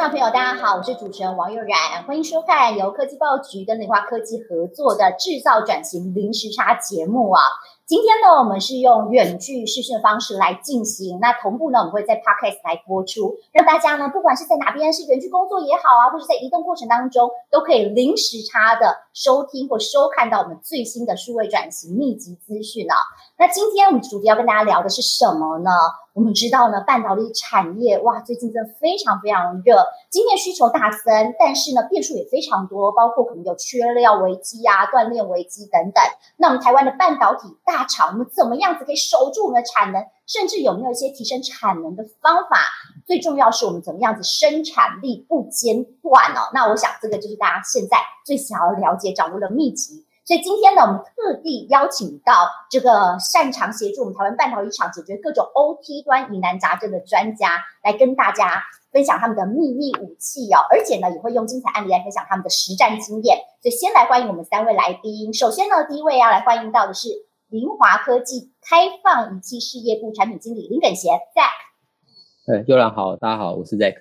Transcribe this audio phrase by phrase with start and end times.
[0.00, 7.42] 众朋友，大家好，我是主持人王佑然，欢迎收看由科技报局跟雷华科技合作的制造转型零时差节目啊。
[7.84, 22.96] 今天呢，我们是用远距视讯的方式来进行，那同步呢，我们会在 Podcast 来播出，让大家呢，不管是在哪边是远距工作也好啊，或者在移动过程当中，都可以零时差的收听或收看到我们最新的数位转型密集资讯啊。
[23.36, 25.70] 那今天我们主题要跟大家聊的是什么呢？
[26.12, 36.02] 我们知道呢，半导体产业哇，最近真的非常非常热，今年需求大增，但是呢，变数也非常多，包括可能有缺料危机啊、断链危机等等。
[36.36, 40.04] 那我们台湾的半导体大厂，我们怎么样子可以守住我们的产能？
[40.26, 42.58] 甚至有没有一些提升产能的方法？
[43.06, 46.50] 最重要是我们怎么样子生产力不间断哦？
[46.52, 50.04] 那我想这个就是大家现在最想要了解、掌握的秘籍。
[50.30, 60.62] 所以今天呢，我们特地邀请到这个擅长协助我们台湾半导体厂解决各种 OT 端疑难杂症的专家，来跟大家分享他们的秘密武器哦。
[60.70, 63.38] 而且呢，也会用精彩案例来分享他们的实战经验。
[63.60, 65.34] 所以先来欢迎我们三位来宾。
[65.34, 67.08] 首先呢，第一位要来欢迎到的是
[67.48, 72.46] 林华科技开放仪器事业部产品经理林耿贤 Zack。
[72.46, 73.96] 对，悠然好，大家好，我是 Zack。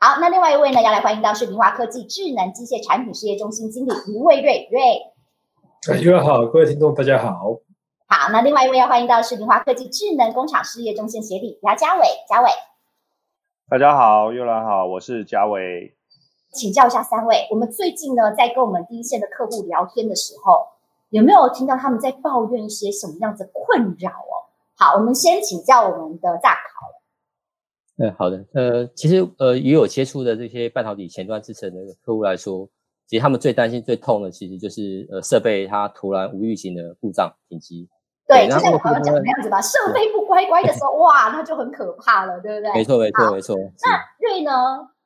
[0.00, 5.11] 好，那另外一位呢，要来欢迎到是林华科技智能机械产品事业中心经理林卫瑞瑞。
[5.84, 7.58] 各位好，各位听众大家好。
[8.06, 12.48] 好，那另外一位要欢迎到是林华科技智能工厂事业中心协理姚家伟，家伟。
[13.68, 15.96] 大家好，又来好，我是嘉伟。
[16.52, 20.68] 请教一下三位，我们最近呢在跟我们第一线的客户聊天的时候，
[21.10, 24.46] 有没有听到他们在抱怨一些什么样子困扰哦？
[24.76, 28.06] 好，我们先请教我们的大考了。
[28.06, 28.44] 嗯，好的。
[28.54, 32.68] 呃，其实呃，与我接触的这些半导体前端制成的客户来说。
[33.06, 37.88] 其实他们最担心、最痛的，其实就是呃设备它突然无预警的故障停机。
[38.26, 42.72] 对，就像我刚刚讲的那样子吧，设备不乖乖的时候，哇，那就很可怕了，对不对？
[42.74, 43.56] 没错，没错，没错。
[43.56, 44.52] 那瑞呢？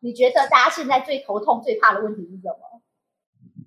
[0.01, 2.81] 你觉得大家现在最头痛、最怕的问题是什么？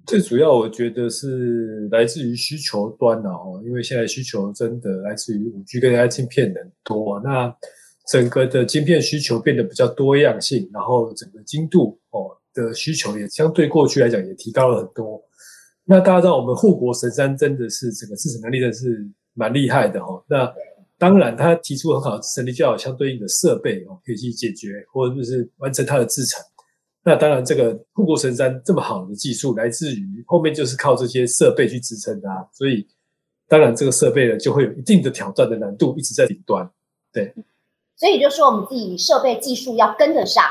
[0.05, 7.53] 最主要，我觉得是来自于需求端的哦，因为现在需求真的来自于五 G 跟 AI 晶片很多，那
[8.07, 12.37] 整个的晶片需求变得比较多样性，然后整个精度哦。
[12.53, 15.21] 的需求也相对过去来讲也提高了很多。
[15.85, 20.23] 那大家知道，我们护国神山真的是整个制程能力真的是蛮厉害的哈。
[20.27, 20.53] 那
[20.99, 26.39] 当然，他提出很好的制程力，就要有相对应的设备哦，可以去解决或者就是完成它的制程。
[27.03, 32.47] 那当然，这个护国神山这么好的技术，来自于后面就是靠这些设备去支撑它。
[32.53, 32.85] 所以，
[33.47, 36.69] 当然这个设备呢，就会有一定的挑战的难度，一直在顶端。
[37.11, 37.33] 对，
[37.95, 40.43] 所以就说我们自己设备技术要跟得上。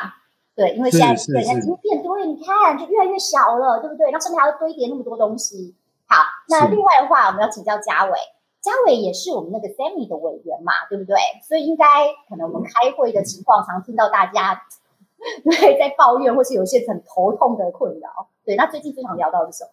[0.58, 4.10] 对，因为现在对，它晶片多了，你看就越来越小了，对不对？
[4.10, 5.76] 那上面还要堆叠那么多东西。
[6.08, 6.16] 好，
[6.48, 8.12] 那另外的话，我们要请教嘉伟，
[8.60, 11.14] 嘉伟也是我们那个 Sammy 的委员嘛，对不对？
[11.46, 11.84] 所以应该
[12.28, 14.60] 可能我们开会的情况，常听到大家
[15.46, 18.26] 对在抱怨，或是有些很头痛的困扰。
[18.44, 19.70] 对，那最近最常聊到的是什么？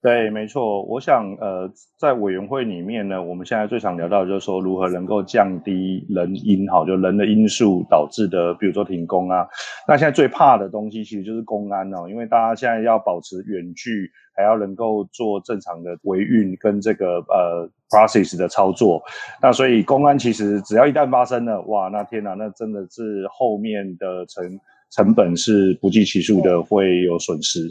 [0.00, 0.84] 对，没错。
[0.84, 9.44] 我想，呃，在委员会里面呢，我们现在最常聊到的就是说，如何能够降低人因，好，就人的因素导致的，比如说停工啊。
[9.88, 19.02] 那现在最怕的东西其实就是公安哦，因为大家现在要保持远距，还要能够做正常的维运跟这个呃 process 的操作。
[19.42, 24.60] 那所以公安其实只要一旦发生了，哇，那天哪，那真的是后面的成
[24.92, 27.68] 成本是不计其数的，会有损失。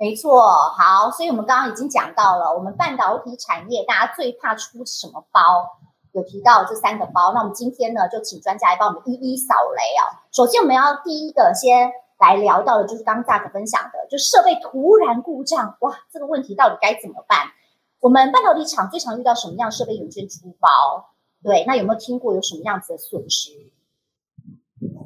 [0.00, 0.40] 没错，
[0.78, 5.42] 好，所以我们刚刚已经讲到了，我们半导体产业大家最怕出什么包，
[6.12, 7.32] 有提到这三个包。
[7.34, 10.22] 那我们今天呢，就请专家来帮我们一一扫雷啊。
[10.30, 17.48] 首先，我们要第一个先来聊到的，就是刚刚大哥分享的，就设备突然故障，哇，这个问题到底该怎么办？
[17.98, 21.10] 我们半导体厂最常遇到什么样设备有件出包？
[21.42, 23.50] 对，那有没有听过有什么样子的损失？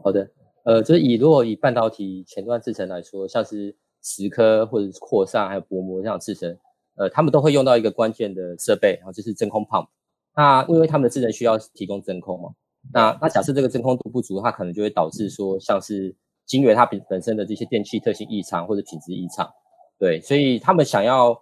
[0.05, 0.29] 好的，
[0.67, 3.75] 呃，就是以如果以半导体前端制程来说，像是。
[4.03, 6.59] 蚀刻或者是扩散还有薄膜这样制成，
[6.97, 9.87] 呃，他们都会用到一个关键的设备，然后就是真空 pump。
[10.35, 12.51] 那因为他们的制程需要提供真空嘛，
[12.93, 16.15] 那那假设这个真空度不足，它可能就会导致说像是
[16.47, 19.49] 晶圆它本本身的这些电气特性异常或者品质异常。
[19.99, 21.39] 对，所以他们想要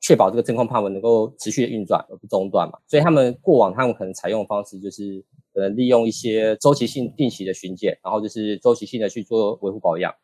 [0.00, 5.22] 确保这个真空 pump 能够持续的运转而不中断嘛，所以他们过往他们可能采用的方式就是
[5.54, 10.14] 呃利用一些周期性定期的巡检，然后就是周期性的去做维护保养。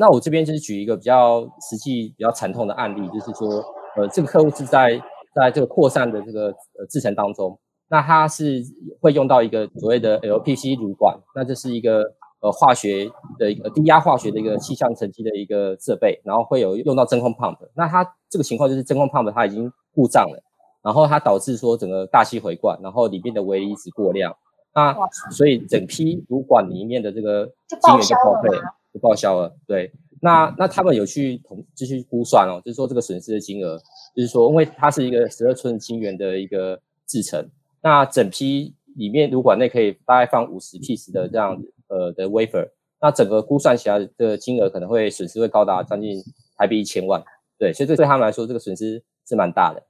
[0.00, 3.62] 那我这边就是举一个比较实际、比较惨痛的案例，就是说，
[3.96, 4.98] 呃，这个客户是在
[5.34, 7.58] 在这个扩散的这个呃制程当中，
[7.90, 8.62] 那它是
[8.98, 12.02] 会用到一个所谓的 LPC 乳管，那这是一个
[12.40, 20.42] 呃化学的一个低压化学的一个气象沉积的一个设备，然后会有用到真空 pump，那它这个情况就是真空 pump 它已经故障了，
[20.82, 24.34] 然后它导致说整个大气回灌，然后里面的微离子过量，
[24.74, 24.96] 那
[25.30, 28.48] 所以整批乳管里面的这个晶圆就报废。
[28.92, 29.56] 就报销了。
[29.66, 33.78] 对，那那他们有去统继续估算哦，就是说这个损失的金额，
[34.14, 37.48] 就是说因为它是一个十二寸晶圆的一个制成，
[37.82, 42.68] 那整批里面如果内可以大概放五十 piece 的这样呃的 wafer，
[43.00, 46.22] 那整个估算起来的金额可能会损失会高达将近
[46.56, 47.22] 台币一千万。
[47.58, 49.82] 对，所以这对他们来说，这个损失是蛮大的。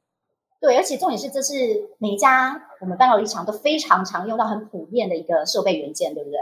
[0.60, 1.54] 对，而且重点是，这是
[1.98, 6.38] 每一家我们半导体厂都非常常用到、很普遍的一个设备元件，对不对？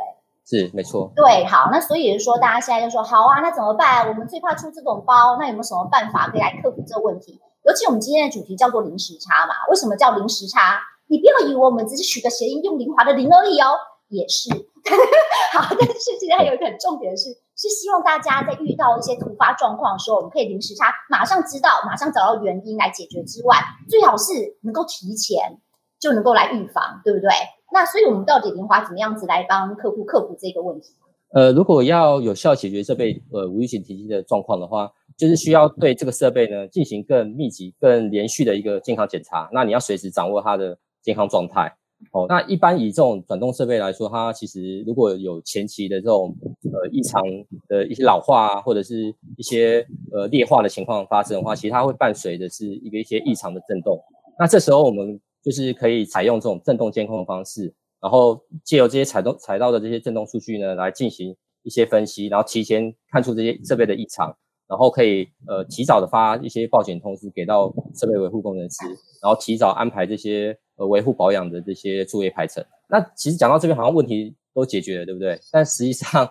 [0.49, 1.13] 是，没错。
[1.15, 4.09] 对，好，那所以是说，大家现在就说，好啊，那怎么办？
[4.09, 7.39] 我们最怕出这种包，那有没有什么办法可以来克服这个问题？
[7.67, 10.81] 尤其我们今天的主题叫做零时差嘛，为什么叫零时差？
[11.09, 13.77] 你不要以为我们只是取个谐音，用灵华的零而已哦，
[14.09, 14.49] 也是。
[15.53, 17.29] 好，但是今天还有一个很重点的是。
[17.61, 23.57] 是希望大家在遇到一些突发状况的时候，我们可以临时差，马上知道，马上找到原因来解决之外，
[23.91, 25.59] 最好是能够提前
[26.01, 27.29] 就能够来预防，对不对？
[27.73, 30.89] 那所以我们到底莲花怎么样子来帮客户克服这个问题？
[31.35, 39.47] 呃，如果要有效解决设备呃无预警停机的状况的话，就是需要对这个设备呢进行更密集、更连续的一个健康检查。
[39.53, 41.71] 那你要随时掌握它的健康状态。
[42.13, 46.35] 哦，那一般以这种转动设备来说，它其实如果有前期的这种
[46.73, 47.21] 呃异常
[47.69, 53.99] 的一些老化啊，或者是一些呃劣化的情况发生的话，其实它会伴随的是一个一些异常的震动。
[54.39, 64.37] 那这时候我们就是可以采用这种震动监控的方式，然后借由这些采动采到的这些震动数据呢，来进行一些分析，然后提前看出这些设备的异常。
[64.69, 68.85] 然后可以呃提早的发一些报警通知给到设备维护工程师，
[69.23, 72.63] 然后提早安排这些呃维护保养的这些作业排程。
[72.87, 75.41] 那其实讲到这边好像问题都解决了，对不对？
[75.51, 76.29] 但实际上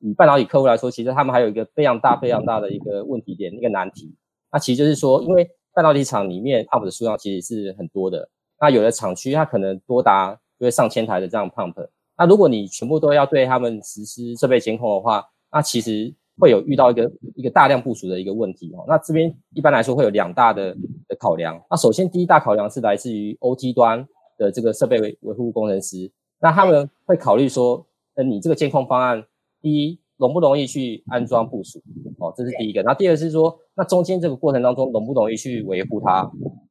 [0.00, 4.14] 以半导体客户来说，其实他们还有一个非常大非常大的一个问题点，一个难题。
[4.52, 8.28] 那其实就是说，因为半导体厂里面 pump 的数量其实是很多的，
[8.60, 11.74] 那有的厂区它可能多达因为上千台的这样 pump。
[12.16, 18.84] 那如果你全部都要对他们实施设备监控的话，那其实会有遇到一个一个大量部署的一个问题哦。
[18.88, 20.76] 那这边一般来说会有两大的
[21.06, 21.60] 的考量。
[21.70, 24.06] 那首先第一大考量是来自于 OT 端
[24.36, 26.10] 的这个设备维维护工程师，
[26.40, 29.24] 那他们会考虑说，呃，你这个监控方案，
[29.60, 31.80] 第一容不容易去安装部署
[32.18, 32.82] 哦，这是第一个。
[32.82, 36.22] 那第二是说，那中间这个过程当中容不容易去维护它？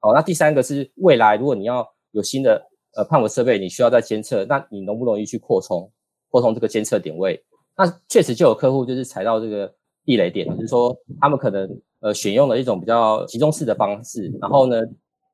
[0.02, 2.62] 哦，那第三个是未来如果你要有新的
[2.96, 5.90] 呃判稳设备，你需要在监测，那你容不容易去扩充
[6.30, 7.42] 扩充这个监测点位？
[7.78, 9.74] 那确实就有客户就是踩到这个
[10.04, 11.70] 地雷点，就是说他们可能
[12.02, 14.82] 呃选用了一种比较集中式的方式，然后呢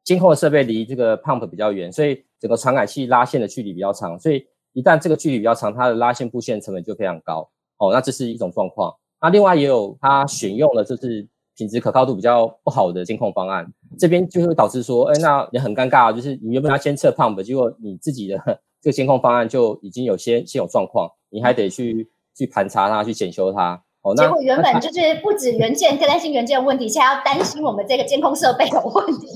[0.03, 7.49] 监控的设备离这个 pump 比较远，所以整个传感器拉线的距离比较长，所以一旦这个距离比较长，它的拉线布线成本就非常高。
[7.83, 8.93] 哦，那这是一种状况。
[9.21, 11.27] 那另外也有他选用了就是
[11.57, 13.65] 品质可靠度比较不好的监控方案，
[13.97, 18.37] 这边就会导致说，哎，那也很尴尬，就是你原本要先测 pump，结果你自己的
[18.81, 22.09] 这个监控方案就已经有些先有状况，你还得去。
[22.35, 23.79] 去盘查它，去检修它。
[24.01, 29.27] 哦，那结果原本就是不止元件，更担心元件的问题，现在要担心我们这个监控设备有问题。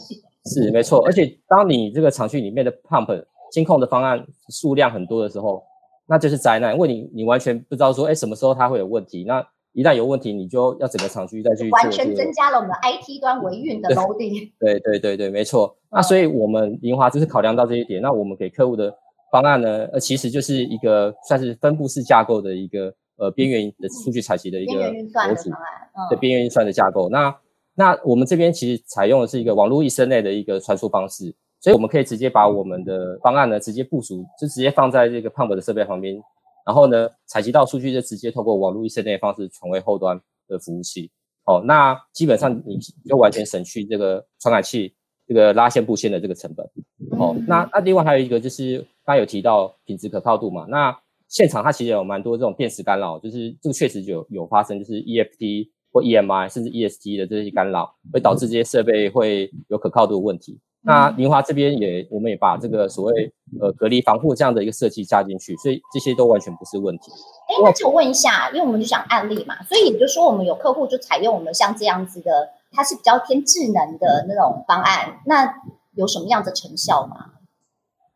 [0.45, 5.61] 是没错，而且当你这个厂区里面的 pump 监控的方案数量很多的时候，
[6.07, 9.23] 那就是灾难，因为你你完全不知道说，哎，什么时候它会有问题。
[9.23, 14.51] 那一旦有问题，你就要整个厂区再去完全增加了我们 IT 端维运的 loading。
[14.59, 15.77] 对对对对，没错。
[15.91, 18.97] 那所以我们银华就是考量到这一点，那我们给客户的。
[19.29, 24.89] 方案呢，呃，其实就是一个算是分布式架构的一个呃边缘的数据采集的一个
[25.27, 25.49] 模组
[26.09, 27.09] 的边缘运算的架构。
[27.09, 27.35] 那
[27.75, 36.21] 那我们这边其实采用的是一个网络一生内的一个传输方式，所以我们可以直接把我们的方案呢直接部署，就直接放在这个 Pump 的设备旁边，
[36.65, 41.11] 然后呢采集到数据就直接透过网络一生内的方式传回后端的服务器。
[41.45, 44.93] 哦，那基本上你就完全省去这个传感器。
[45.29, 46.65] 这个拉线布线的这个成本，
[47.19, 50.97] 哦，那那另外还有一个就是刚有提到品质可靠度嘛，那
[51.27, 60.57] 现场它其实有蛮多这种电磁干扰，就是这个确实有有发生，就是 EFT 或 EMI 甚至 EST 的这些干扰，会导致这些设备会有可靠度的问题。
[60.87, 67.11] 那林华这边也我们也把这个所谓呃隔离防护这样的一个设计加进去，所以这些都完全不是问题。
[67.49, 72.31] 哎，那就问一下，因为我们就讲案例嘛，所以也就说我们有客户就采用我们像这样子的。
[72.69, 75.51] 它是比较偏智能的那种方案，那
[75.95, 77.31] 有什么样的成效吗？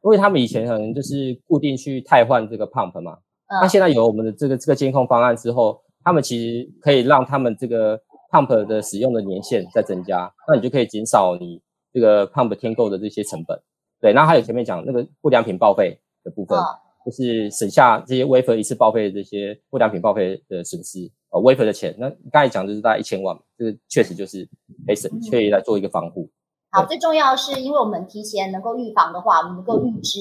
[0.04, 3.18] 因为他们以前可能就是固定去汰换这个 pump 嘛，
[3.62, 7.98] 那现在有我们的这个这个监控方案之后，他们其实可以让他们这个
[8.30, 11.62] pump 的使用的年限在增加，那你就可以减少你
[11.93, 13.60] 这个 pump 添购的这些成本。
[14.00, 16.57] 对，那还有前面讲那个不良品报废的部分，
[17.05, 21.12] 就是省下这些 wafer 一次报废的这些不良品报废的损失。
[21.29, 24.43] 呃，wafer 的钱，那刚才讲就是大概一千万，这个确实就是
[24.86, 26.29] 可以省，可以来做一个防护。
[26.71, 30.19] 好，最重要的是，因为我们提前能够预防的话，我们能够预知，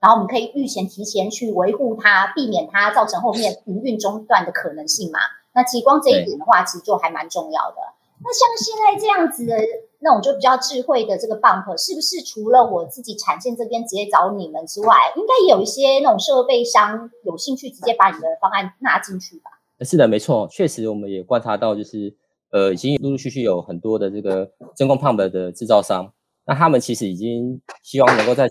[0.00, 5.18] 然后我们可以预前提前去维护它，避免它造成后面营运中断的可能性嘛。
[5.54, 7.76] 那极光这一点的话，其实就还蛮重要的。
[8.22, 9.56] 那像现在这样子的
[10.04, 19.50] 那种就比较智慧的这个 bump，是不是除了我自己产线这边直接找你们之外，应该有一些那种设备商有兴趣直接把你的方案纳进去吧？
[19.80, 22.14] 是的，没错，确实我们也观察到，就是
[22.50, 26.12] 呃，已经陆陆续续有很多的这个真空 pump 的制造商，
[26.44, 28.46] 那他们其实已经希望能够在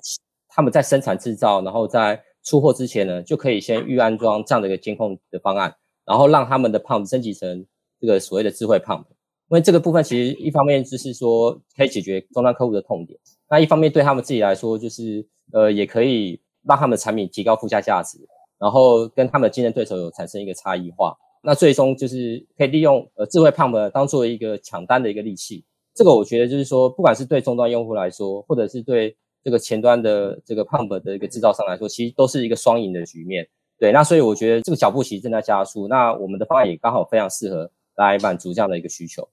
[0.49, 7.63] 他们在生产制造，然后在出货之前呢，就可以先预安装这样的一个监控的方案，然后让他们的 pump 升级成
[8.01, 9.05] 这个所谓的智慧 pump。
[9.53, 13.17] 因为这个部分其实一方面就是说可以解决终端客户的痛点，
[13.47, 18.17] 那一方面对他们自己来说就是呃也可以让他们的产品提高附加价值，
[18.57, 25.63] 然后跟他们的竞争对手有产生一个差异化，那最终就是可以利用呃智慧 pump 当做一个抢单的一个利器。
[25.93, 33.47] 这个我觉得就是说，不管是对终端用户来说，或者是对这个前端的这个 pump 的一个制造商来说，其实都是一个双赢的局面。
[33.77, 39.27] 对，那所以我觉得这个脚步其实正在加速，那我们的方案也刚好非常适合来满足这样的一个需求。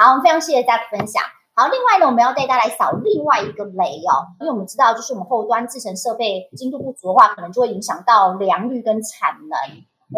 [0.00, 1.22] 好，我们非常谢谢 Jack 分享。
[1.54, 9.58] 好，另外呢，我们要带大家来扫另外一个雷哦，因为我们知道，就是我们后端制成设备精度不足的话，可能就会影响到良率跟产能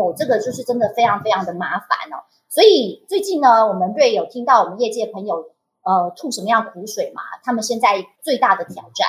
[0.00, 2.22] 哦，这个就是真的非常非常的麻烦哦。
[2.48, 5.34] 所以最近呢，我们对有听到我们业界朋友
[5.82, 7.22] 呃吐什么样苦水嘛？
[7.42, 9.08] 他们现在最大的挑战。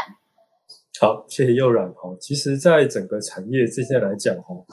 [1.00, 2.18] 好，谢谢佑然哦。
[2.20, 4.66] 其实，在整个产业这些来讲哦，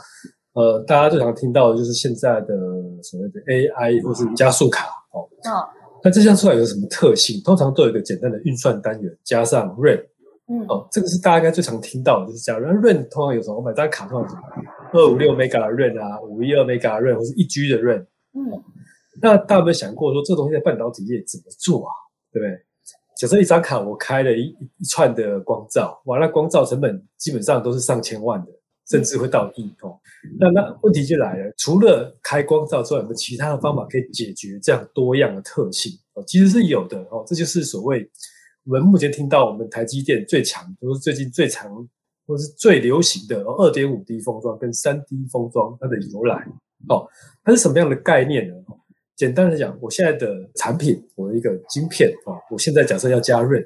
[0.54, 2.56] 呃，大家最常听到的就是现在的
[3.02, 5.28] 所谓的 AI 或是加速卡哦。
[5.44, 5.79] 嗯。
[6.02, 7.40] 那这项出来有什么特性？
[7.42, 10.06] 通常都有一个简单的运算单元，加上 r a n
[10.52, 12.60] 嗯，哦，这个是大家应该最常听到的，就是这样。
[12.60, 13.56] 然后 RAM 通常有什么？
[13.56, 14.42] 我买张卡通常
[14.92, 18.62] 二五六 mega 的 r a n 啊，五一二 mega RAM 或是一 G 的 r a n 嗯，
[19.22, 21.92] 那大家有没有想过说这东西在半导体业怎么做啊？
[22.32, 22.58] 对不对？
[23.16, 24.46] 假设一张卡我开了一
[24.78, 28.50] 一串的光照，哇，那光照成本基本上都是上千万的。
[28.90, 29.96] 甚至会到亿哦，
[30.40, 35.92] 那那问题就来了，除了开光照之外，有没有其他的方法可以解决这样多样的特性？
[36.14, 38.10] 哦，其实是有的哦，这就是所谓
[38.64, 41.88] 我们目前听到我们台积电最强，就是最近最强
[42.26, 46.44] 或是最流行的二点五 D 封装跟三 D 封装它的由来
[46.88, 47.06] 哦，
[47.44, 48.54] 它是什么样的概念呢？
[49.14, 53.64] 简单的讲，我现在的产品，我的一个晶片啊，我现在假设要加润。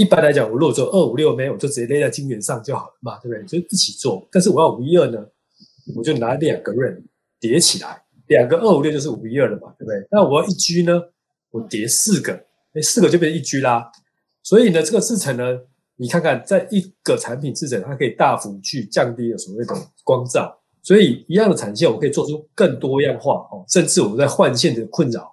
[0.00, 3.44] 一般来讲，我如果做二五六枚，我就直接勒在晶圆上就好了嘛，对不对？
[3.44, 4.26] 就一起做。
[4.32, 5.22] 但是我要五一二呢，
[5.94, 7.02] 我就拿两个 RAM
[7.38, 10.02] 叠起来，两个二五六就是五一二了嘛，对不对？
[10.10, 10.98] 那我要一 G 呢，
[11.50, 12.32] 我叠四个，
[12.72, 13.92] 哎，四个就变成一 G 啦。
[14.42, 15.44] 所以呢，这个制程呢，
[15.96, 25.30] 你看看，在一个产品制程，它可以大幅去降低了所谓的光照，所以一样的产线，我可以做出更多样化哦，甚至我们在换线的困扰，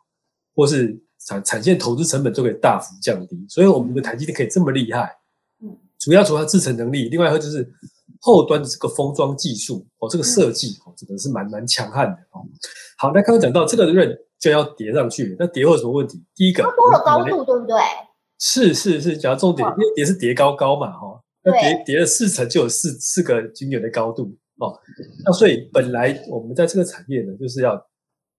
[0.53, 1.01] 或是。
[1.27, 5.13] 产产线投资成本就可以大幅降低，所以我们的台积电可以这么厉害。
[5.61, 7.69] 嗯，主要除了制程能力，另外一个就是
[8.21, 12.39] 后端的这个封装技术哦，这个设计哦，这个是蛮蛮强悍的哦。
[12.97, 16.23] 好，那刚刚讲到这个刃就要叠上去，那叠会有什么问题？
[16.33, 17.75] 第一个多了高度，对不对？
[18.39, 24.79] 是是是，讲重点，因为叠是叠高高嘛，哈，那叠叠了四层就有四四个晶圆的高度哦。
[25.25, 27.85] 那所以本来我们在这个产业呢，就是要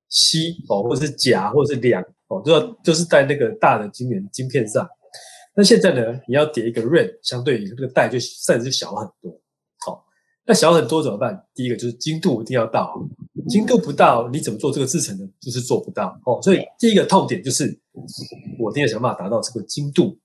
[0.09, 2.03] 吸哦，或者是夹，或者是两。
[2.29, 4.87] 哦，就要就是在那个大的晶圆晶片上，
[5.57, 9.33] 那现在呢，你要叠一个 RAM，相对于这个带就甚至就小很多。
[9.81, 10.05] 好，
[10.45, 11.43] 那小很多怎么办？
[11.55, 12.95] 第一个就是精度一定要到，
[13.49, 15.27] 精度不到，你怎么做这个制程呢？
[15.41, 16.21] 就是做不到。
[16.27, 17.65] 哦，所以第一个痛点就是
[18.59, 20.19] 我一定要想办法达到这个精度。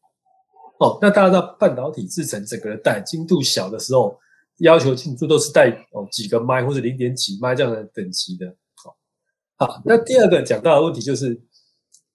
[0.79, 4.19] 哦，那大家知道半导体制成整个的带精度小的时候，
[4.57, 8.53] 要求精度都是带哦几个麦或者零点几麦这样的等级的。
[8.75, 11.41] 好，好，那第二个讲到的问题就是。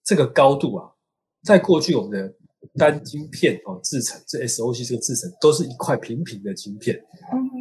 [0.08, 0.88] 这个高度啊，
[1.44, 2.34] 在过去我们的
[2.78, 6.98] 单晶片哦制成，这 SOC 这个制成都是一块平平的晶片，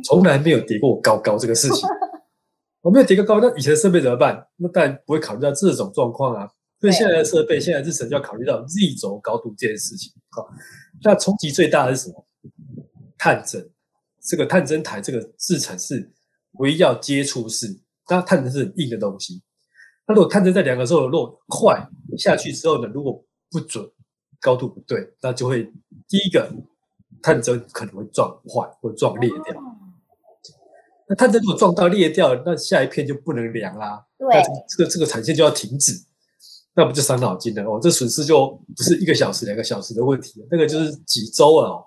[0.06, 1.86] 从来没有叠过高高这个事情。
[2.80, 4.48] 我没有叠个高，那以前的设备怎么办？
[4.56, 6.50] 那当然不会考虑到这种状况啊。
[6.80, 10.14] 所以现在的设备，现在制成就要考虑到 Z 轴高度这件事情。
[10.30, 10.48] 好，
[11.04, 12.26] 那冲击最大的是什么？
[13.18, 13.70] 探针，
[14.22, 16.10] 这个探针台这个制成是
[16.54, 17.78] 唯一要接触式，
[18.08, 19.42] 那探针是很硬的东西。
[20.08, 21.86] 那如果探针在两个时候落快
[22.18, 23.88] 下去之后呢，如果不准，
[24.40, 25.72] 高度不对，那就会
[26.08, 26.52] 第一个
[27.22, 29.56] 探针可能会撞坏或撞裂掉。
[31.08, 34.06] 那探针如果撞到裂掉，那下一片就不能量啦。
[34.18, 34.28] 对，
[34.68, 35.94] 这个这个产线就要停止，
[36.76, 37.80] 那不就伤脑筋了哦？
[37.82, 41.80] 这损失就不是一个小时、两个小时的问题，那个就是几周啊。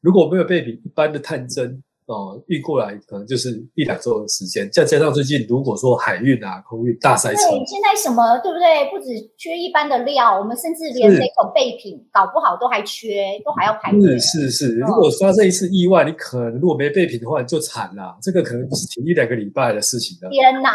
[0.00, 1.82] 如果没有被比一般的探针。
[2.10, 4.68] 哦，运过来可能就是一两周的时间。
[4.72, 8.90] 再加上最近如果说海运啊、空运大塞车，对，现在什么对不对？
[8.90, 14.18] 不止缺一般的料，我们甚至连那种备品搞不好都还缺，都还要排队。
[14.18, 18.18] 是是是，如果发生一次意外，你可能如果没备品的话，你就惨了。
[18.20, 20.28] 这个可能不是停一两个礼拜的事情了。
[20.30, 20.72] 天哪！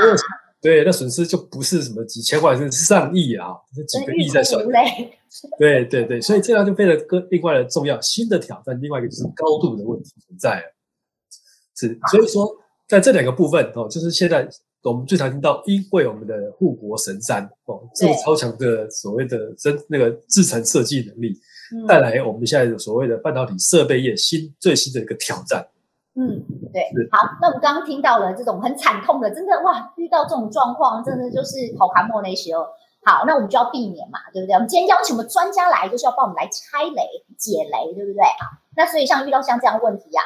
[0.62, 4.65] 对，那损失就不是什么几千万，是上亿啊，这几个亿在算。
[5.60, 8.00] 对对对，所以这样就变得更另外的重要。
[8.01, 10.75] 新的挑战，另外一个就是高度的问题存在了。
[11.75, 12.55] 是，所以说
[12.88, 14.48] 在这两个部分哦，就是现在
[14.84, 21.38] 我们最常听到，因为我们的护国神山哦，这个超强的所谓的真那个制程设计能力，
[21.88, 25.65] 带来我们现在的所谓的半导体设备业新最新的一个挑战。
[26.17, 26.41] 嗯，
[26.72, 32.65] 对，好，那我们刚刚听到了这种很惨痛的，真的哇，遇到这种状况，真的就是好卡莫那时候。
[33.03, 34.55] 好，那我们就要避免嘛，对不对？
[34.55, 37.05] 我们今天邀请我们专家来，就是要帮我们来拆雷、
[37.38, 38.24] 解雷，对不对？
[38.39, 40.24] 好，那所以像遇到像这样问题啊，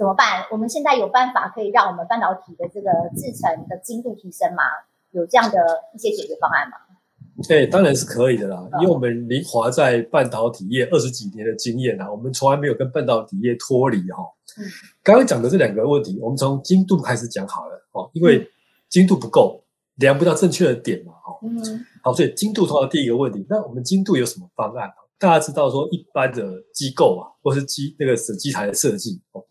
[0.00, 0.46] 怎么办？
[0.50, 4.62] 我们现在有办法可以让我们半导体的这个制程的精度提升吗？
[5.10, 5.58] 有这样的
[5.94, 6.78] 一些解决方案吗？
[7.46, 14.24] 对，当然是可以的啦，因为我们林华在半导体业二十几年的经验啊，我们从来没有跟半导体业脱离哈。
[14.58, 14.64] 嗯，
[15.02, 18.48] 刚刚讲的这两个问题，我们从精度开始讲好了哦，因为
[18.88, 19.62] 精度不够，
[19.96, 21.38] 量不到正确的点嘛，哈。
[21.42, 21.84] 嗯。
[22.02, 24.90] 好，所以精度通常第一个问题，那我们精度有什么方案？
[25.18, 29.44] 大家知道说，一般的机构啊，或是机那个手机台的设计哦，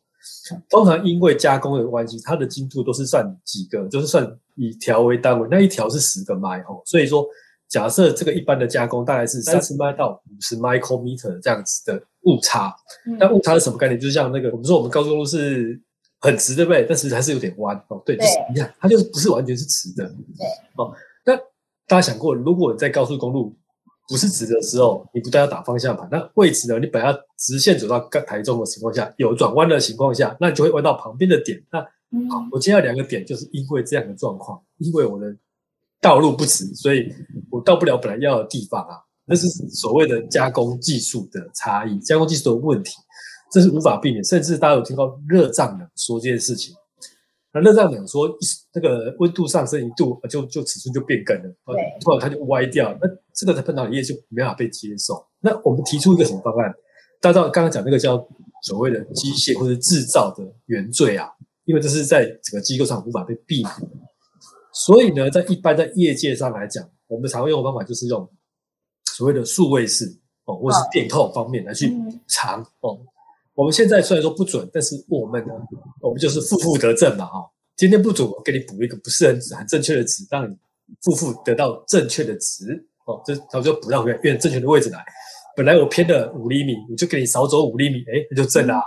[0.69, 6.81] 通常因为加工的关系，它的精度都是算几个，就是算以条为单位，那一条是十个麦哦。
[6.85, 7.25] 所以说，
[7.67, 12.75] 假设这个一般的加工大概是三十麦到五十 micrometer 这样子的误差，
[13.19, 13.99] 那误差是什么概念？
[13.99, 15.79] 就是像那个我们说我们高速公路是
[16.19, 16.85] 很直，对不对？
[16.87, 18.01] 但是还是有点弯哦。
[18.05, 20.05] 对，就是你看，它就是不是完全是直的。
[20.05, 20.47] 对，
[20.77, 20.93] 哦，
[21.25, 21.39] 那。
[21.87, 23.57] 大家想过，如果你在高速公路
[24.09, 26.79] 不是直的时候，你不但要打方向盘，那位置呢？
[26.79, 31.61] 你本来要直线走到台中的情况下，有转弯的情况下，那你就会弯到旁边的点。
[31.71, 31.79] 那
[32.27, 35.33] 好，我接下来两个点，就是因为这样的状况，因为我的
[36.01, 37.07] 道路不直，所以
[37.51, 38.97] 我到不了本来要的地方啊。
[39.25, 42.95] 那是所谓的加工技术的差异，加工技术的问题，
[43.51, 44.23] 这是无法避免。
[44.23, 46.73] 甚至大家有听到热胀冷缩这件事情。
[47.51, 48.27] 那热胀冷缩，
[48.73, 51.55] 那个温度上升一度，就就尺寸就变更了，
[51.99, 53.07] 突然它就歪掉，那
[53.39, 55.25] 这个在半导体业就没法被接受。
[55.39, 56.69] 那我们提出一个什么方案？
[57.21, 58.17] 大家知道刚刚讲那个叫
[58.63, 61.29] 所谓的机械或者制造的原罪啊，
[61.63, 63.73] 因为这是在整个机构上无法被避免。
[64.73, 68.29] 所以呢，在一般在业界上来讲，我们常用的方法就是用
[69.15, 70.05] 所谓的数位式
[70.45, 71.93] 哦，或是电控方面来去
[72.27, 72.99] 藏哦。
[73.55, 75.53] 我们现在虽然说不准，但是我们呢，
[76.01, 77.49] 我们就是负负得正嘛，哈。
[77.75, 80.55] 今天不准，我给你补一个不是很很正确的值，让你
[81.01, 85.03] 负负得到正确的值，哦，这他就补到原原正确的位置来。
[85.55, 88.81] 本来我偏了五厘米，我就给你少走五厘米，哎，那就正了。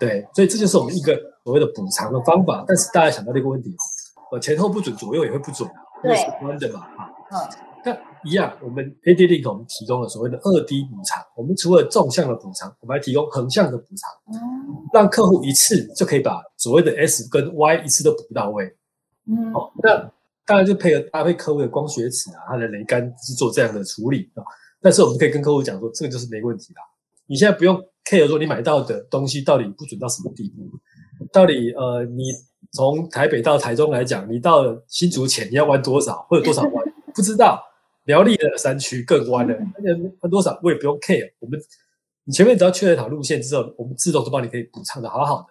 [0.00, 2.64] 对，所以这就是我们一个所谓的补偿的方法。
[2.66, 3.74] 但是大家想到这个问题，
[4.32, 7.66] 呃，前后不准，左右也会不准啊，对，弯的嘛，哈，嗯。
[7.84, 11.22] 那一样，我们 ADLink 我们提供了所谓的二 D 补偿。
[11.36, 14.40] 我们除了纵向的补偿，我们还提供横向的补偿，
[14.92, 18.64] 让客户一次就可以把所谓的 S 跟 Y 一次都补到位。
[19.28, 20.10] 嗯，好，那
[20.46, 24.44] 当然就配合搭配客户的光学尺啊，它的雷杆去做这样的处理啊。
[24.80, 26.82] 但是我们可以跟客户讲说，这个就是没问题啦。
[27.26, 30.70] 你现在不用 care 说你买到的东西到底不准到什么地步，
[31.32, 32.22] 到底呃，你
[32.72, 36.72] 从台北到台中来讲，你到了新竹前你要弯多少，或者多少弯，
[37.14, 37.62] 不知道。
[38.04, 41.28] 苗栗的山区更弯了，那弯多少我也不用 care。
[41.40, 41.58] 我们
[42.22, 45.46] 你前面只要确认好路线之后，我们自动都帮你可以补偿的好好的。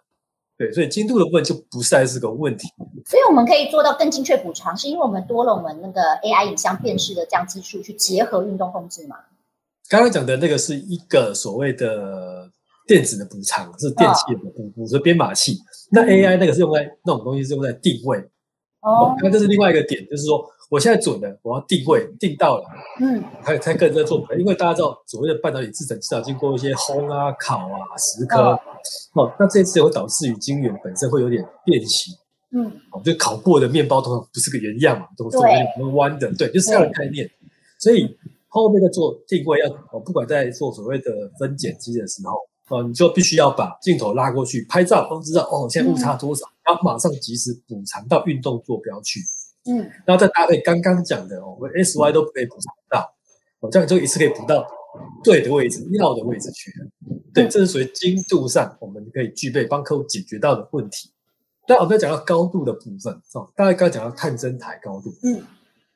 [0.58, 2.68] 对，所以精度的部分就不再是个问题。
[3.06, 9.18] 所以我们可以做到更精确补偿，是因为我们多了我们那个 AI 影像辨识的这样技术去结合运动控制嘛？
[9.89, 12.50] 刚刚讲的那个是一个所谓的
[12.88, 15.60] 电子的补偿，是电器的补补的编码器。
[15.91, 18.18] 那 AI 那个是用在那种东西是用在定位。
[18.86, 20.50] 哦，那这是另外一个点，就是说。
[20.67, 22.63] 我现在准了，我要定位定到了，
[23.00, 24.26] 嗯，才才跟着做。
[24.36, 28.60] 因为大家知道，所谓的半导体制程至少经过一些烘啊、烤啊、蚀刻，
[29.13, 32.12] 哦，那这次会导致于晶圆本身会有点变形，
[32.52, 37.30] 嗯，哦，就烤过的面包通常不是个原样嘛，都是有点弯的，对，就是这样的概念。
[37.80, 38.17] 所以
[38.48, 49.19] 后面在做定位要，哦，不管在做所谓的分拣机的时候，哦，你就必须要把镜头拉过去拍照，都知道哦，现在误差多少，然后马上及时补偿到运动坐标去。
[49.67, 53.15] 嗯，然后再搭配刚刚讲的哦，我们 S Y 都可以补偿到，
[53.62, 54.63] 哦，这样就一次可以补到
[55.23, 56.71] 对的位置、要的位置去。
[57.34, 61.12] 对，这是属于精度上我们可以具备帮客户解决到的问题。
[61.67, 65.41] 那我们讲到高度的部分哦，大家刚刚讲到探针台高度，嗯，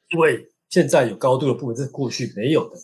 [0.10, 2.76] 因为现在有高度的部分是过去没有的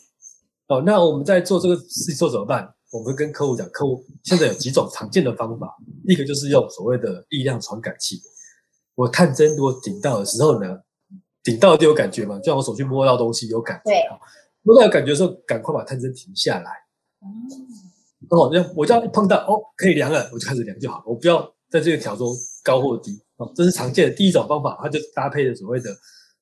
[0.68, 0.80] 哦。
[0.86, 2.72] 那我们在做这个事情做怎么办？
[2.92, 8.20] 我们跟客户讲，客户现在有几种常见的方法，一个就是用所谓的力量传感器。
[8.94, 10.78] 我探针如果顶到的时候呢，
[11.42, 13.90] 顶到就有感觉嘛，就像我手去摸到东西有感觉。
[13.90, 14.02] 对，
[14.62, 16.70] 摸到有感觉的时候，赶快把探针停下来。
[18.30, 23.20] 哦，那我这样一碰到哦，可以量了，我就开始量就好，我不要在这个条中高或低。
[23.36, 25.90] 哦，这是常见的第一种方法，它就搭配的所谓的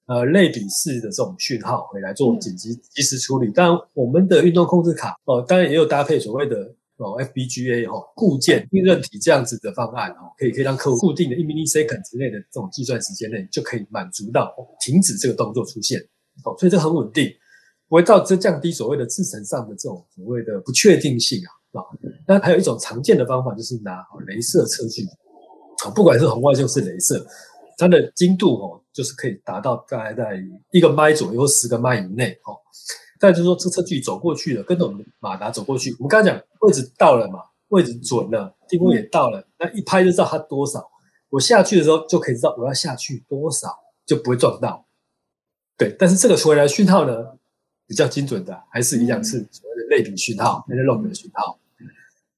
[0.06, 3.50] 呃类比式的这种讯号，回来做紧急及时处理。
[3.52, 6.56] 当然，我们的运动控制卡哦，当然也有搭配所谓的
[6.96, 16.00] 哦 FPGA 哈固件硬韧体这样子的方案哦，可以可以让客户固定的一 millisecond 之内的这种计算时间内就可以满足到停止这个动作出现。
[16.44, 17.32] 哦，所以这很稳定，
[17.88, 21.84] 不会造这降低所谓的制程上的这种所谓的不确定性啊啊。
[22.26, 25.02] 那还有一种常见的方法就是拿哦镭射测距。
[25.84, 27.26] 哦不管是红外线是镭射，
[27.76, 32.56] 它的精度哦，就是可以达到大概在一个麦左右，十个麦以内哦。
[33.20, 40.90] 再就是说，这车距走过去了，跟着我们马达走过去，我们刚刚讲位置到了嘛，位置准了，定位也到了，那一拍就知道它多少。
[41.30, 43.68] 我下去的时候就可以知道我要下去多少，
[44.04, 44.84] 就不会撞到。
[45.78, 47.14] 对，但是这个回来讯号呢，
[47.86, 51.58] 比较精准的，还是一样是所谓的类比讯号，那是 log 的讯号。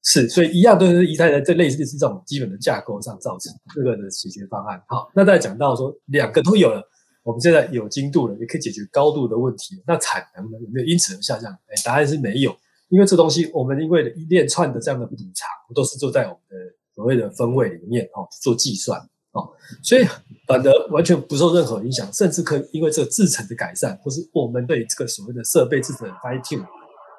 [0.08, 4.80] 是，所以一样都是一代的，这类似是这种基本的架构上造成这个的解决方案。
[4.86, 6.80] 好，那再讲到说两个都有了，
[7.24, 9.82] 我们现在有精度了，也可以解决高度的问题。
[9.84, 11.52] 那产能呢有没有因此而下降？
[11.52, 12.54] 哎，答案是没有，
[12.88, 16.56] 因为这东西我们因为一连串的这样的补偿，都是做在我们的
[16.94, 19.00] 所谓的分位里面哦做计算
[19.32, 19.50] 哦，
[19.82, 20.04] 所以
[20.46, 26.64] 反而完全不受任何影响，甚至可以因为这个制程的改善，或是我们对这个所谓的设备制程的 fine tune。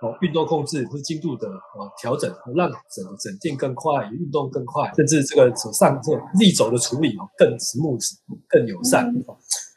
[0.02, 8.04] 哦，运动控制或是精度的哦调整，让整个整件更快，运动更快，甚至这个手上这个力轴的处理哦更 smooth、
[8.48, 9.12] 更友善。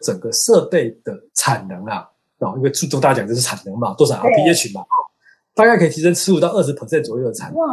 [0.03, 4.83] 整个设备的产能啊，哦，因为注重大家讲就是产能嘛，多少 RPH 嘛，
[5.55, 7.59] 大概可以提升十五到二十 percent 左右的产能。
[7.59, 7.67] 哇，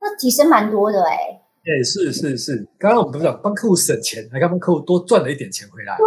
[0.00, 1.16] 那提升蛮多的哎。
[1.60, 5.96] 哎，是是是，刚刚我们不是讲帮客户省钱，还帮客户多赚了一点钱回来。
[5.98, 6.06] 对。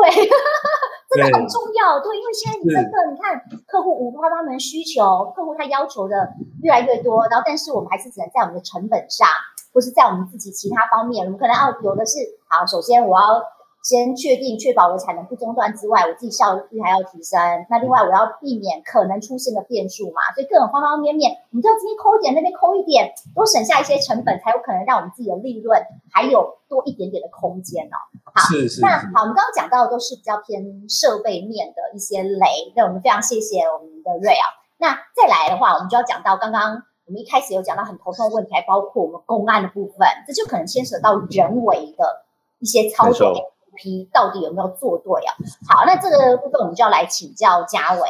[1.15, 9.27] 真的很重要，对，因为现在你真的，你看客户五花八门需求，客户他要求的越来越多，然后但是我们还是只能在我们的成本上，
[9.73, 13.43] 或是在我们自己其他方面，我们可能要有的是，好，首先我要。
[13.83, 17.37] 先确定确保我的产能不中断之外，我自己效率还要提升。
[17.69, 25.77] 那另外我要避免可能出现的变数嘛，所以各种方方面面，我们都要这边抠一点，那边抠一点，多省下一些成本，才有可能让我们自己的利润
[26.09, 27.99] 还有多一点点的空间哦。
[28.23, 28.79] 好，是是。
[28.79, 34.47] 那好，我们刚刚讲到的都是比较偏设备面的一些雷，那我们非常谢谢我们的瑞啊。
[34.77, 42.23] 那再来的话，我们就要讲到刚刚我们一开始有讲到很头痛的问题，还包括我们公案的部分，这就可能牵涉到人为的
[42.59, 43.33] 一些操作。
[43.75, 45.35] 批到底有没有做对啊？
[45.67, 48.01] 好，那这个部分我们就要来请教嘉伟，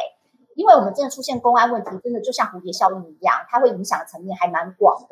[0.54, 5.08] 因为我们真的出现公安问题，真的就像蝴蝶效应一样，它会影响的层面还蛮广的。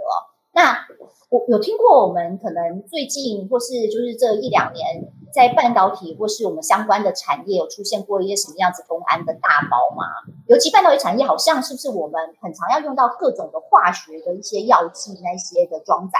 [0.55, 0.87] 那
[1.31, 10.05] 我有听过我们可能最近或是就是这一两年，在半导体或是我们相关的产业有出现过一些什么样子公安的大包吗？
[10.49, 16.19] 尤其半导体产业，好像是不是我们很常要用到各种的化学的一些药剂那些的装载？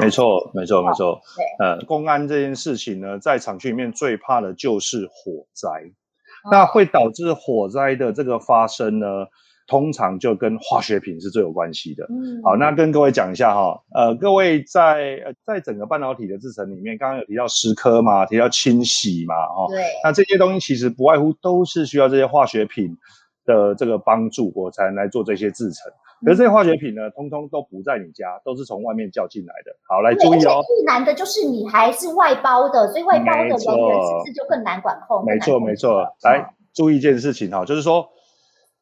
[0.00, 1.20] 没错，没错，没错。
[1.36, 5.68] 对，呃，公安这件事情呢，在厂区里面最怕的就是火灾。
[6.50, 9.06] 那会导致火灾的这个发生呢，
[9.66, 12.04] 通常就跟化学品是最有关系的。
[12.10, 22.94] 嗯，好，那跟各位讲一下哈，呃，各位在呃在整个半导体的制程里面，刚刚有提到蚀刻嘛，提到清洗嘛，哈，对，那这些东西其实不外乎都是需要这些化学品
[23.46, 25.90] 的这个帮助，我才能来做这些制程。
[26.24, 29.76] 可是这些化学品呢，通通都不在你家，都是从外面叫进来的。
[29.82, 30.62] 好，来注意哦。
[30.66, 35.24] 最难的就是你还是外包的，所以外包的人员是不是就更难管控？
[35.26, 36.06] 没错，没错。
[36.22, 38.08] 来注意一件事情哈，就是说，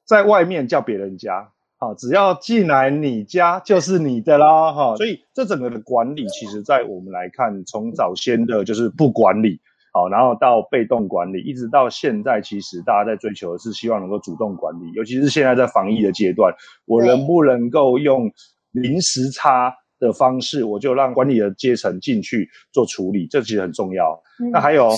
[0.05, 4.97] 在外面叫别人家，好，只要进来你家就是你的啦，哈。
[4.97, 9.61] 所以这整个的管理，其实在我们来看，从早先的就是不管理。
[9.94, 16.50] 好，然后到被动管理，一直到现在，其实大家在追求的是希望能够主动管理，尤其是现在在防疫的阶段，
[16.87, 18.33] 我能不能够用
[18.70, 24.18] 临时差的方式，我就让管理的阶层进去做处理，这其实很重要。
[24.50, 24.88] 那还有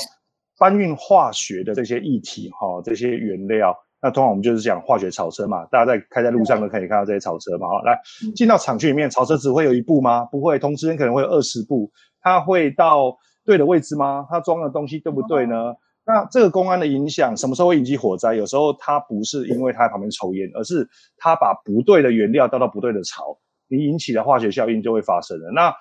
[0.60, 7.66] 搬运化学的这些议题，哈，这些原料，那通常我们就是讲化学草车嘛，大家在开在路上都可以看到这些草车嘛。
[7.66, 8.00] 好，来
[8.36, 10.24] 进到厂区里面，草车只会有一部吗？
[10.26, 13.18] 不会，同时可能会有二十部，它会到。
[13.44, 14.26] 对的位置吗？
[14.28, 15.74] 它装的东西对不对呢？
[16.06, 18.34] 那这个公安的影响什么时候会引起火灾？
[18.34, 25.50] 有时候它不是因为它在旁边抽烟，而是它把不对的原料倒到不对的槽，你引起的化学效应就会发生了。
[25.52, 25.74] 那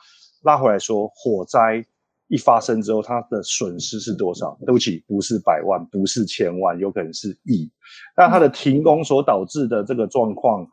[0.44, 1.84] 拉回来说，火灾
[2.28, 4.58] 一发生之后，它的损失是多少？
[4.66, 7.70] 对不起，不是百万，不是千万，有可能是亿。
[8.16, 10.66] 那它的停工所导致的这个状况，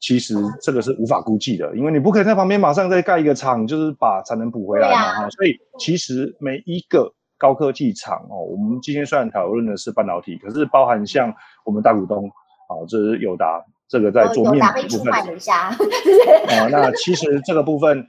[0.00, 5.30] 其实这个是无法估计的，因为你不可能在旁边马上再盖一个厂，就是把产能补回来嘛哈。
[5.30, 11.32] 所以其实每一个高科技厂哦，我们今天虽然讨论的是半导体，可是包含像
[11.64, 12.28] 我们大股东
[12.68, 15.12] 啊，这是友达，这个在做面部分。
[16.48, 18.06] 哦，那其实这个部分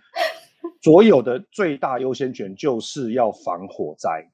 [0.81, 4.29] 所有的最大优先权就是要防火灾。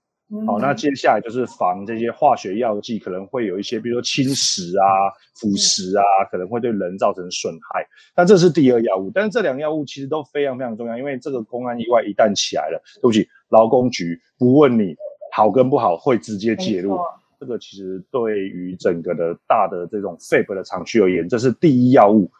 [0.47, 7.85] 好，那接下来就是防这些化学药剂可能会有一些，比如说侵蚀啊、腐蚀啊，可能会对人造成损害。
[8.15, 14.95] 那这是第二药物，但是这两个药物其实都非常非常重要，因为这个公安意外一旦起来了，对不起，劳工局不问你
[15.33, 16.97] 好跟不好，会直接介入。
[17.37, 22.31] 这个其实对于整个的大的这种肺部的厂区而言，这是第一要务，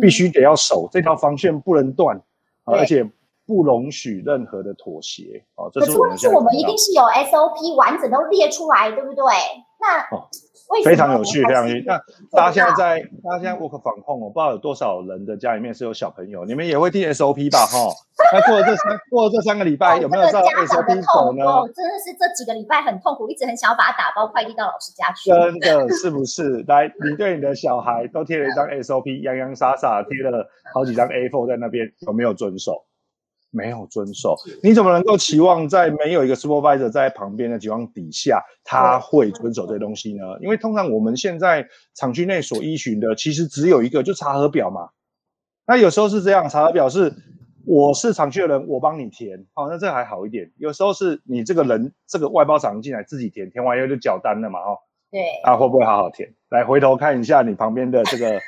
[0.00, 2.18] 必须得要守这条防线不能断，
[2.64, 3.06] 而且。
[3.46, 5.70] 不容许任何的妥协哦。
[5.72, 9.24] 可是问题，我们一定是有 SOP 完整都列出来，对不对？
[9.80, 11.84] 那非常有趣，非常有趣。
[11.86, 11.98] 那
[12.32, 17.66] 大家现在在，大家现在 work 防控，我不知道有多少人的家里面是有小朋友，你们也会听 SOP 吧？
[17.66, 17.92] 哈，
[18.32, 21.44] 那过了这三过了这三个礼拜，有没有照 SOP 走呢？
[21.74, 25.28] 真的是这几个礼拜很痛苦，一直很想要把它打包快递到老师家去。
[25.28, 26.64] 真的是不是？
[26.66, 32.86] 来，你对你的小孩都贴了一张 SOP，洋洋洒洒贴了好几张 A4 在那边，有没有遵守？
[33.54, 40.24] 没有遵守，你怎么能够期望在没有一个 supervisor 在旁边的情况底下，他会遵守这些东西呢？
[40.40, 41.64] 因为通常我们现在
[41.94, 44.88] 厂区内所依循的，其实只有一个，就查核表嘛。
[45.66, 47.14] 那有时候是这样，查核表是
[47.64, 50.50] 我是厂区的人，我帮你填，好，那这还好一点。
[50.56, 54.78] 有时候是你这个人，这个外包厂进来自己填，填完以后就缴单了嘛，哦。
[55.12, 55.22] 对。
[55.44, 56.34] 那会不会好好填？
[56.50, 58.40] 来，回头看一下你旁边的这个。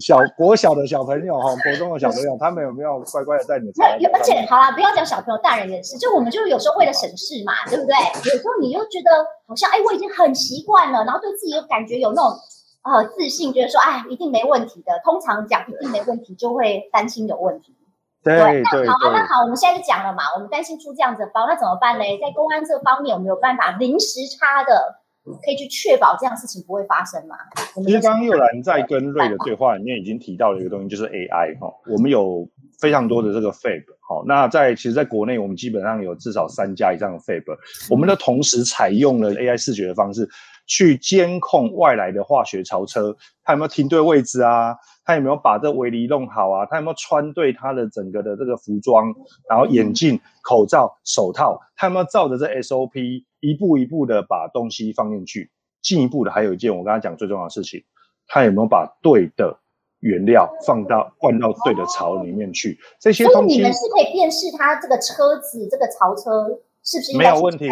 [0.00, 3.72] 小国小的小朋友哈，国中的小朋友，他们有没有乖乖的在你的？
[3.76, 5.98] 那而且好啦，不要讲小朋友，大人也是。
[5.98, 7.94] 就我们就有时候为了省事嘛，对不对？
[8.32, 9.10] 有时候你又觉得
[9.46, 12.38] 好像哎，我已经很习惯了，然后对自己又感觉有那种
[12.82, 14.92] 呃自信，觉得说哎，一定没问题的。
[15.04, 17.76] 通常讲一定没问题，就会担心有问题。
[18.22, 18.36] 对
[18.70, 18.88] 对。
[18.88, 22.04] 好啊，那好，我们现在就讲了嘛，我们担心出这样子的包，那怎么办呢？
[22.20, 24.99] 在公安这方面有没有办法临时差的？
[25.24, 27.36] 可以去确保这样事情不会发生吗？
[27.84, 31.72] 其实刚刚又兰在跟瑞的对话里面已经提到了一个东西，就是 AI 哈。
[31.90, 32.48] 我们有
[32.80, 37.44] 非常多的这个 Fab 好，那在其实，在国内我们基本上有至少三家以上的 Fab，
[37.90, 40.28] 我们的同时采用了 AI 视觉的方式
[40.70, 44.76] 去监控外来的化学槽车，他有没有停对位置啊？
[45.04, 46.64] 他有没有把这围篱弄好啊？
[46.64, 49.12] 他有没有穿对他的整个的这个服装，
[49.48, 53.24] 然后眼镜、口罩、手套，他有没有照着这 SOP？
[53.40, 55.50] 一步一步的把东西放进去，
[55.82, 57.82] 进一步的还有一件我刚才讲最重要的事情，
[58.28, 59.58] 他有没有把对的
[59.98, 62.78] 原料放到灌到对的槽里面去？
[63.00, 66.60] 这些东西你们是可以辨识它这个车子这个槽车。
[66.82, 67.68] 是不是没有问题？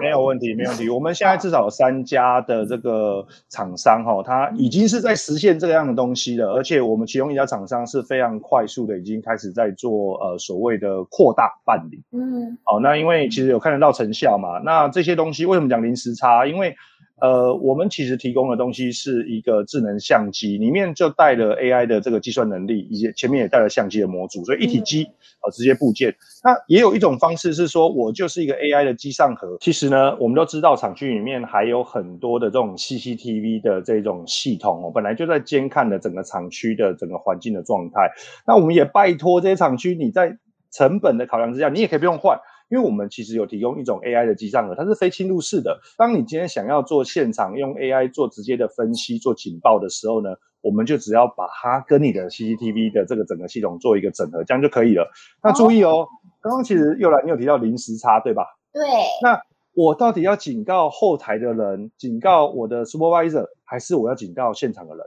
[0.00, 0.88] 没有问题，没有问题。
[0.88, 6.52] 我们现在至少有三家的这个厂商哈，它已经是在实现这个样的东西了。
[6.54, 12.02] 而且我们其中一家厂商是非常快速的，已经开始在做呃所谓的扩大办理。
[12.12, 14.58] 嗯，好，那因为其实有看得到成效嘛。
[14.64, 16.46] 那这些东西为什么讲临时差？
[16.46, 16.74] 因为
[17.20, 25.04] 呃，我们其实提供的东西是一个智能相机，里面就带了 AI 的这个计算能力，以及前面也带了相机的模组，所以一体机
[25.42, 26.14] 呃直接部件。
[26.44, 29.56] 那也有一种方式是说，我就是一个 AI 的机上盒。
[29.60, 38.10] 其实呢，我们都知道厂区里面还有很多的这种 CCTV 的这种系统哦，本来就在监看的整个厂区的整个环境的状态。
[38.46, 40.38] 那我们也拜托这些厂区，你在
[40.70, 42.38] 成本的考量之下，你也可以不用换。
[42.68, 45.80] 因为我们其实有提供一种 AI 的机上盒，它是非侵入式的。
[45.96, 55.10] 当你今天想要做现场用 AI 做直接的分析、做警报的时候呢，我们就只要把它跟你的 CCTV 的这个整个系统做一个整合，这样就可以了。
[55.42, 56.06] 那注意哦，
[56.40, 58.44] 刚刚其实又来，你有提到零时差，对吧？
[58.72, 58.82] 对。
[59.22, 59.40] 那
[59.74, 65.06] 我到底要警告后台的人，警告我的 supervisor，还是我要警告现场的人？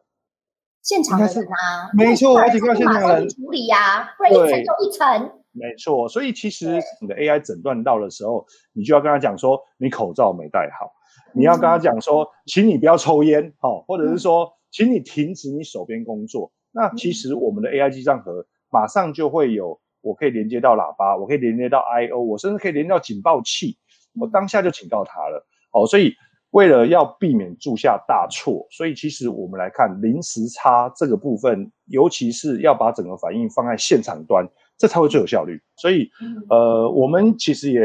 [0.82, 5.41] 现场的人啊，没错，我要警告现场的人处理呀，不然一层又一层。
[5.54, 10.92] 没错，所以其实你的 AI 诊断到的时候，你就要跟他讲说，你口罩没戴好，
[11.34, 16.52] 你要跟他讲说，请你不要抽烟，好，或者是说，请你停止你手边工作。
[16.72, 23.78] 那其实我们的 AI 记账盒马上就会有，我可以连接到喇叭，我可以连接到 I/O，我甚至可以连到警报器，
[24.18, 25.46] 我当下就警告他了。
[25.74, 26.14] 哦，所以
[26.52, 34.48] 为了要避免铸下大错，所以其实我们来看临时差这个部分，尤其是要把整个反应放在现场端。
[34.82, 36.10] 这才会最有效率，所以，
[36.50, 37.80] 呃，我们其实也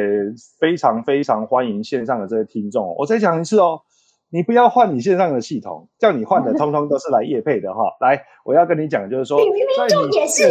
[0.59, 2.95] 非常非常欢迎线上的这些听众。
[2.97, 3.83] 我再讲一次哦，
[4.31, 7.83] 你不要换你线上的系统，叫你换的 通通都是来夜配的哈。
[8.01, 9.39] 来，我要跟你讲就是说，
[9.77, 10.49] 在你现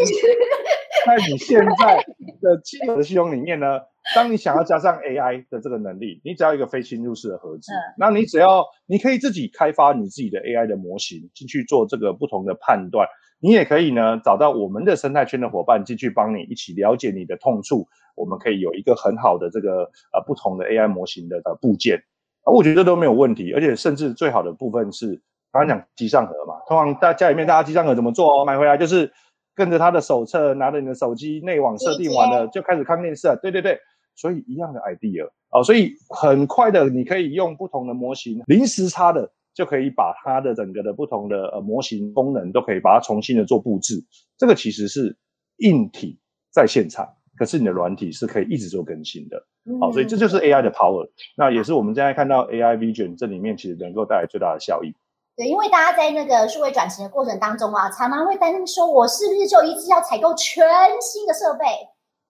[1.07, 1.97] 在你现在
[2.41, 3.79] 的既有的系统里面呢，
[4.15, 13.07] 当你想要加上 AI 的这个能力，你只要一个非侵入式的盒子，那你只要你可以自己开发你自己的 AI 的模型进去做这个不同的判断。
[13.45, 21.95] 你也可以呢找到我们的生态圈的伙伴进去帮你一起了解你的痛处，我们可以有一个很好的这个呃不同的 AI 模型的呃部件，
[22.41, 28.45] 啊我觉得都没有问题，而且甚至最好的部分是刚刚讲机上盒嘛，通常大家里面大家机上盒怎么做哦？
[28.45, 29.13] 买回来就是
[29.53, 33.77] 跟着他的手册，拿着你的手机内网设定完了就开始看电视，对对对，
[34.15, 39.29] 所以一样的 idea 哦，所以很快的你可以用不同的模型临时差的。
[39.55, 43.95] 就可以把它的整个的不同的呃模型功能都可以把它重新的做布置。
[44.37, 45.17] 这个其实是
[45.57, 46.19] 硬体
[46.51, 49.41] 在现场，可是你的软体是可以一直做更新的。
[49.79, 51.09] 好，所以这就是 AI 的 power。
[51.37, 54.93] 那也是我们现在看到 AI Vision 这里面其实能够带来最大的效益。
[55.37, 60.65] 对，因为大家在那个数位转型的过程当中啊，常常会担心说，我是不是就一次要采购全
[61.01, 61.65] 新的设备？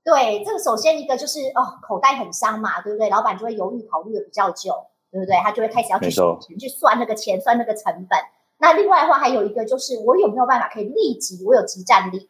[0.04, 3.10] 对，这个首先一个就是哦，口袋很伤嘛，对不对？
[3.10, 4.74] 老板就会犹豫考虑的比较久。
[5.16, 5.38] 对不对？
[5.38, 6.12] 他就会开始要去
[6.60, 8.20] 去算那个钱，算那个成本。
[8.58, 12.30] 那另外的话，还有一个就是，我有没有办法可以立即，我有集战力，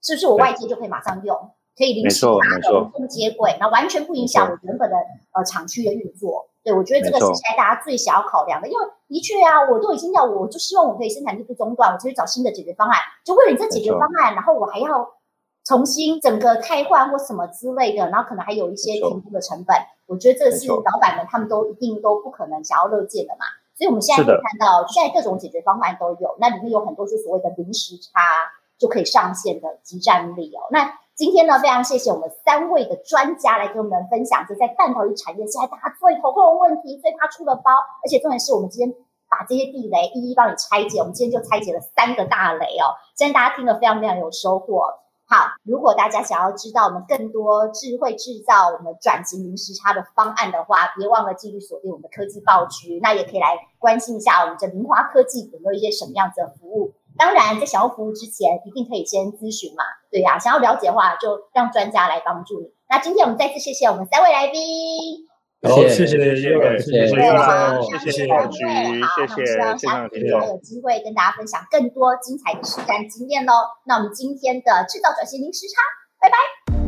[0.00, 1.36] 是不是我外接就可以马上用，
[1.76, 4.96] 可以临时拿的无缝接轨，那完全不影响我原本的
[5.32, 6.48] 呃厂区的运作。
[6.64, 12.98] 对，我觉得这个是现在大家最想要考量的，因为的确啊，我都已经要，我就希望我可以生产力不中断，我就去找新的解决方案。
[13.24, 15.10] 就为了你这解决方案，然后我还要
[15.64, 19.76] 重新整个开换或什么之类的，然后可能还有一些评估的成本。
[20.06, 28.20] 我觉得这是老板们他们都一定都不可能想要乐见的嘛，所以我们现在可以看到，现在各种解决方案都有，那里面有很多是所谓的临时差
[28.78, 30.68] 就可以上线的集战力哦。
[30.70, 37.70] 那今天呢，非常谢谢我们三位的专家来跟我们分享，就在半导体产业现在大家最头痛的问题，最怕出的包，
[38.04, 45.01] 而且重点是我们今天把这些地雷一一帮你拆解，我们今天就拆解了三个大雷哦，相信大家听了非常非常有收获。
[45.32, 53.00] 好，如果大家想要知道我们更多智慧制造、我们转型零时差的方案的话，别忘了继续锁定我们的科技报局。
[53.00, 56.92] 那也可以来关心一下我们这明华科技有没有一些什么样子的服务。
[57.16, 59.84] 当然，在想要服务之前，一定可以先咨询嘛。
[60.10, 62.70] 对呀，想要了解的话，就让专家来帮助你。
[62.90, 65.31] 那今天我们再次谢谢我们三位来宾。
[65.62, 66.36] 好，谢谢谢，谢，
[66.80, 67.22] 谢谢谢，谢，
[67.98, 68.58] 谢谢谢，谢，
[69.16, 73.52] 谢谢，希望下次还有机会跟大家分享更多精彩的实战经验喽。
[73.86, 75.80] 那我们今天的制造转型零时差，
[76.20, 76.81] 拜拜。